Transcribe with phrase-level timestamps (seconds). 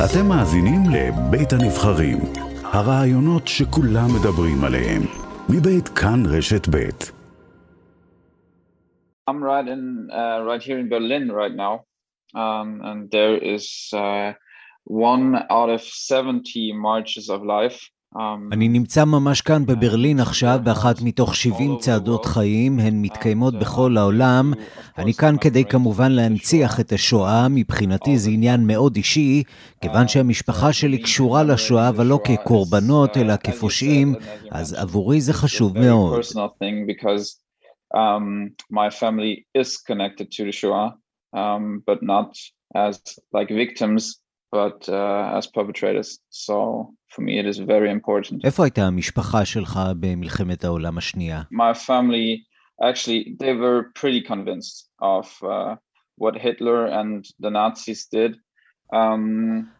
[0.00, 2.18] אתם מאזינים לבית הנבחרים,
[2.62, 5.02] הרעיונות שכולם מדברים עליהם,
[5.48, 7.12] מבית כאן רשת בית.
[9.30, 11.74] I'm right in uh, right here in Berlin right now,
[12.42, 14.32] um, and there is uh,
[14.84, 17.78] one out of 70 marches of life
[18.52, 24.52] אני נמצא ממש כאן בברלין עכשיו, באחת מתוך 70 צעדות חיים, הן מתקיימות בכל העולם.
[24.98, 29.42] אני כאן כדי כמובן להנציח את השואה, מבחינתי זה עניין מאוד אישי,
[29.80, 34.14] כיוון שהמשפחה שלי קשורה לשואה, אבל לא כקורבנות, אלא כפושעים,
[34.50, 36.20] אז עבורי זה חשוב מאוד.
[38.72, 40.90] my family is connected to the Shoah,
[41.40, 42.30] um, but not
[42.74, 42.96] as
[43.36, 44.21] like victims,
[44.51, 46.19] but uh, as perpetrators.
[46.29, 46.55] So
[47.11, 48.45] for me it is very important.
[48.45, 51.41] איפה הייתה המשפחה שלך במלחמת העולם השנייה?
[51.51, 52.43] My family,
[52.81, 55.75] actually, they were pretty convinced of uh,
[56.17, 58.31] what Hitler and the Nazis did.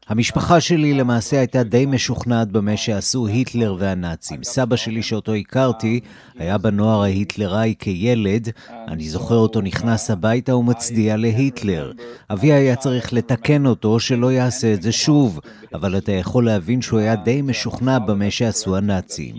[0.09, 4.43] המשפחה שלי למעשה הייתה די משוכנעת במה שעשו היטלר והנאצים.
[4.43, 6.01] סבא שלי שאותו הכרתי
[6.39, 8.49] היה בנוער ההיטלראי כילד.
[8.89, 11.93] אני זוכר אותו נכנס הביתה ומצדיע להיטלר.
[12.33, 15.41] אבי היה צריך לתקן אותו שלא יעשה את זה שוב,
[15.75, 19.35] אבל אתה יכול להבין שהוא היה די משוכנע במה שעשו הנאצים.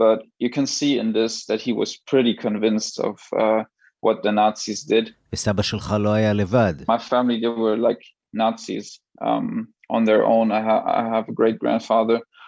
[0.00, 3.62] But you can see in this that he was pretty convinced of uh,
[4.01, 5.13] what the Nazis did.
[5.33, 6.73] וסבא שלך לא היה לבד.
[6.81, 8.01] My family, they were like
[8.33, 10.51] Nazis um, on their own.
[10.51, 12.21] I, ha I have a great grandfather who was...
[12.21, 12.38] Um...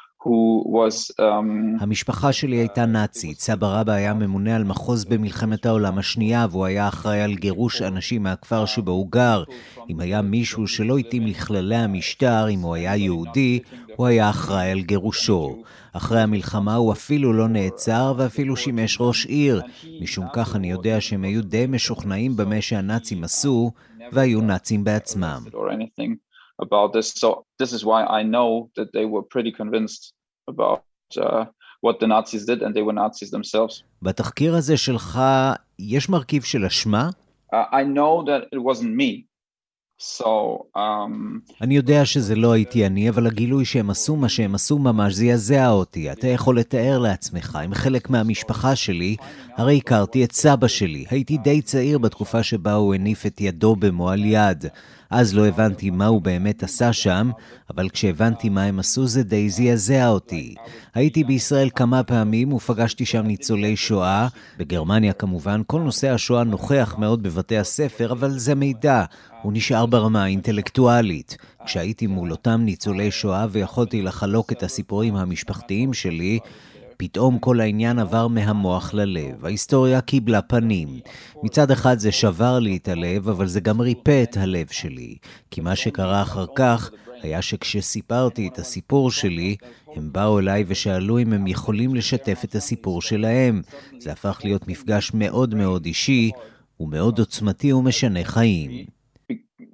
[1.81, 3.41] המשפחה שלי הייתה נאצית.
[3.41, 8.23] סבא רבא היה ממונה על מחוז במלחמת העולם השנייה, והוא היה אחראי על גירוש אנשים
[8.23, 9.42] מהכפר שבו הוא גר.
[9.91, 13.59] אם היה מישהו שלא התאים לכללי המשטר, אם הוא היה יהודי,
[13.97, 15.62] הוא היה אחראי על גירושו.
[15.92, 19.62] אחרי המלחמה הוא אפילו לא נעצר ואפילו שימש ראש עיר.
[20.01, 23.70] משום כך אני יודע שהם היו די משוכנעים במה שהנאצים עשו,
[24.12, 25.42] והיו נאצים בעצמם.
[26.61, 27.08] about this.
[27.14, 30.14] So this is why I know that they were pretty convinced
[30.47, 30.83] about
[31.17, 31.45] uh,
[31.82, 33.83] what the Nazis did, and they were Nazis themselves.
[34.02, 35.20] בתחקיר הזה שלך
[35.80, 37.10] יש מרכיב של אשמה?
[37.54, 39.26] Uh, I know that it wasn't me.
[40.02, 40.80] So, um...
[41.61, 45.70] אני יודע שזה לא הייתי אני, אבל הגילוי שהם עשו מה שהם עשו ממש זעזע
[45.70, 46.13] אותי.
[46.13, 49.17] אתה יכול לתאר לעצמך, הם חלק מהמשפחה שלי,
[49.57, 51.05] הרי הכרתי את סבא שלי.
[51.11, 54.67] הייתי די צעיר בתקופה שבה הוא הניף את ידו במועל יד.
[55.13, 57.30] אז לא הבנתי מה הוא באמת עשה שם,
[57.70, 60.55] אבל כשהבנתי מה הם עשו זה די זעזע אותי.
[60.95, 64.29] הייתי בישראל כמה פעמים ופגשתי שם ניצולי שואה.
[64.58, 69.05] בגרמניה כמובן, כל נושא השואה נוכח מאוד בבתי הספר, אבל זה מידע.
[69.42, 71.36] הוא נשאר ברמה האינטלקטואלית.
[71.64, 76.39] כשהייתי מול אותם ניצולי שואה ויכולתי לחלוק את הסיפורים המשפחתיים שלי,
[76.97, 79.45] פתאום כל העניין עבר מהמוח ללב.
[79.45, 81.01] ההיסטוריה קיבלה פנים.
[81.42, 85.17] מצד אחד זה שבר לי את הלב, אבל זה גם ריפא את הלב שלי.
[85.51, 86.91] כי מה שקרה אחר כך
[87.23, 89.57] היה שכשסיפרתי את הסיפור שלי,
[89.97, 93.63] הם באו אליי ושאלו אם הם יכולים לשתף את הסיפור שלהם.
[93.98, 96.31] זה הפך להיות מפגש מאוד מאוד אישי
[96.81, 99.02] ומאוד עוצמתי ומשנה חיים.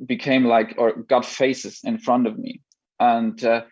[0.09, 2.61] Became like or got faces in front of me.
[2.99, 3.63] And uh,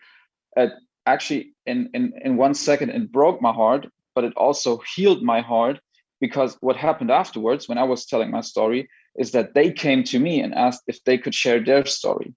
[0.55, 0.67] uh,
[1.07, 5.41] actually in, in in one second it broke my heart but it also healed my
[5.41, 5.79] heart
[6.19, 10.19] because what happened afterwards when i was telling my story is that they came to
[10.19, 12.33] me and asked if they could share their story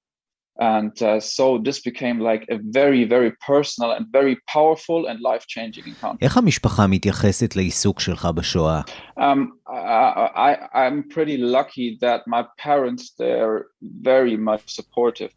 [0.60, 5.46] and uh, so this became like a very very personal and very powerful and life
[5.48, 6.18] changing encounter.
[6.22, 8.82] איך המשפחה מתייחסת לעיסוק שלך בשואה?
[9.18, 15.30] Um, I, I, I'm pretty lucky that my parents they're very much supportive.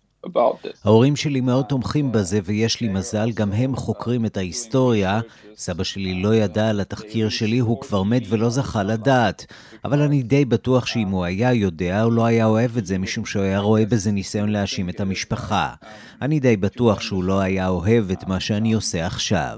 [0.86, 5.20] ההורים שלי מאוד תומכים בזה, ויש לי מזל, גם הם חוקרים את ההיסטוריה.
[5.56, 9.46] סבא שלי לא ידע על התחקיר שלי, הוא כבר מת ולא זכה לדעת.
[9.86, 13.26] אבל אני די בטוח שאם הוא היה יודע, הוא לא היה אוהב את זה, משום
[13.26, 15.74] שהוא היה רואה בזה ניסיון להאשים את המשפחה.
[16.22, 19.58] אני די בטוח שהוא לא היה אוהב את מה שאני עושה עכשיו.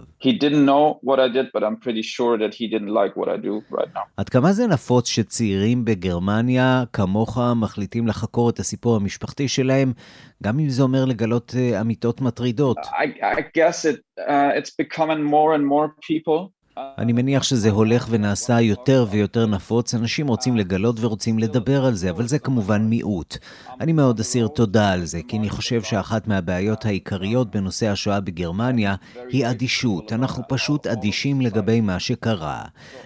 [4.18, 9.94] עד כמה זה נפוץ שצעירים בגרמניה כמוך מחליטים לחקור את הסיפור המשפחתי שלהם,
[10.44, 12.78] גם אם זה אומר לגלות uh, אמיתות מטרידות?
[12.78, 16.55] I, I guess it, uh, it's becoming more and more people
[16.98, 22.10] אני מניח שזה הולך ונעשה יותר ויותר נפוץ, אנשים רוצים לגלות ורוצים לדבר על זה,
[22.10, 23.38] אבל זה כמובן מיעוט.
[23.82, 28.96] אני מאוד אסיר תודה על זה, כי אני חושב שאחת מהבעיות העיקריות בנושא השואה בגרמניה
[29.30, 30.14] היא אדישות.
[30.14, 32.64] אנחנו פשוט אדישים לגבי מה שקרה.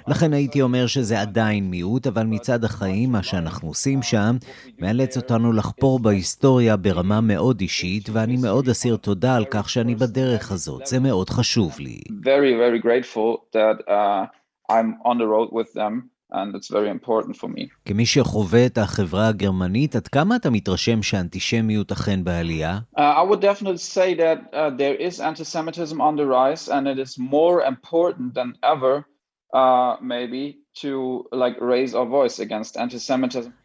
[0.07, 4.38] לכן הייתי אומר שזה עדיין מיעוט, אבל מצד החיים, מה שאנחנו עושים שם,
[4.80, 10.51] מאלץ אותנו לחפור בהיסטוריה ברמה מאוד אישית, ואני מאוד אסיר תודה על כך שאני בדרך
[10.51, 10.86] הזאת.
[10.86, 12.00] זה מאוד חשוב לי.
[12.24, 14.26] Very, very grateful that uh,
[14.69, 17.69] I'm on the road with them and it's very important for me.
[17.85, 22.79] כמי שחווה את החברה הגרמנית, עד כמה אתה מתרשם שהאנטישמיות אכן בעלייה?
[22.96, 26.99] Uh, I would definitely say that uh, there is anti-Semitism on the rise, and it
[26.99, 29.05] is more important than ever,
[29.54, 29.98] uh.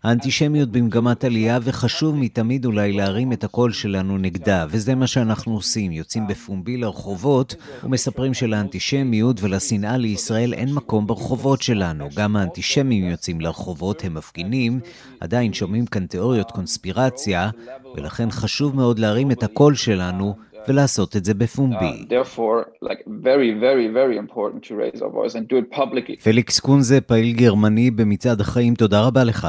[0.03, 5.93] האנטישמיות במגמת עלייה, וחשוב מתמיד אולי להרים את הקול שלנו נגדה, וזה מה שאנחנו עושים,
[5.93, 7.55] יוצאים בפומבי לרחובות
[7.85, 12.09] ומספרים שלאנטישמיות ולשנאה לישראל אין מקום ברחובות שלנו.
[12.17, 14.81] גם האנטישמים יוצאים לרחובות, הם מפגינים,
[15.21, 17.51] עדיין שומעים כאן תיאוריות קונספירציה,
[17.97, 20.35] ולכן חשוב מאוד להרים את הקול שלנו
[20.69, 22.07] ולעשות את זה בפומבי.
[26.23, 29.49] פליקס קונזה, פעיל גרמני במצעד החיים, תודה רבה לך.